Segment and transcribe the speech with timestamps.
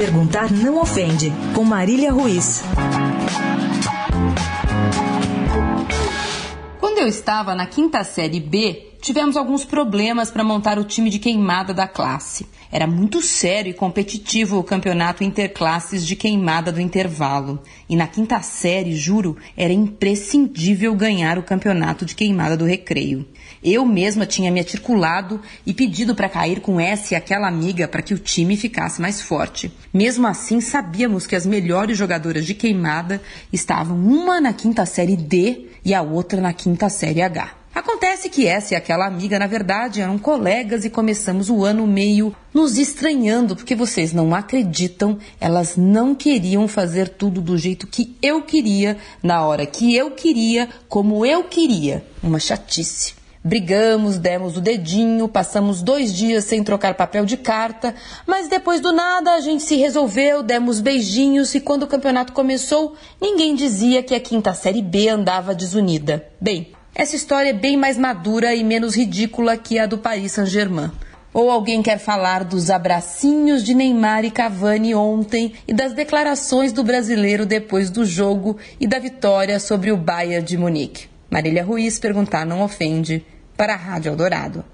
[0.00, 2.62] Perguntar não ofende, com Marília Ruiz.
[6.80, 11.18] Quando eu estava na quinta série B, tivemos alguns problemas para montar o time de
[11.18, 12.46] queimada da classe.
[12.70, 17.60] Era muito sério e competitivo o campeonato interclasses de queimada do intervalo.
[17.88, 23.26] E na quinta série, juro, era imprescindível ganhar o campeonato de queimada do recreio.
[23.62, 28.02] Eu mesma tinha me atirculado e pedido para cair com essa e aquela amiga para
[28.02, 29.72] que o time ficasse mais forte.
[29.92, 33.20] Mesmo assim, sabíamos que as melhores jogadoras de queimada
[33.52, 37.59] estavam uma na quinta série D e a outra na quinta série H.
[38.20, 42.36] Acontece que essa e aquela amiga, na verdade, eram colegas e começamos o ano meio
[42.52, 48.42] nos estranhando, porque vocês não acreditam, elas não queriam fazer tudo do jeito que eu
[48.42, 52.04] queria, na hora que eu queria, como eu queria.
[52.22, 53.14] Uma chatice.
[53.42, 57.94] Brigamos, demos o dedinho, passamos dois dias sem trocar papel de carta,
[58.26, 62.94] mas depois do nada a gente se resolveu, demos beijinhos e quando o campeonato começou,
[63.18, 66.28] ninguém dizia que a quinta série B andava desunida.
[66.38, 70.90] Bem, essa história é bem mais madura e menos ridícula que a do Paris Saint-Germain.
[71.32, 76.82] Ou alguém quer falar dos abracinhos de Neymar e Cavani ontem e das declarações do
[76.82, 81.08] brasileiro depois do jogo e da vitória sobre o Bayern de Munique?
[81.30, 83.24] Marília Ruiz perguntar não ofende
[83.56, 84.64] para a Rádio Eldorado.